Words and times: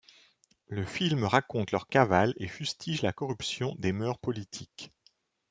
Le 0.65 0.83
film 0.83 1.25
raconte 1.25 1.69
leur 1.71 1.85
cavale 1.87 2.33
et 2.37 2.47
fustige 2.47 3.03
la 3.03 3.13
corruption 3.13 3.75
des 3.77 3.91
mœurs 3.91 4.17
politiques. 4.17 4.91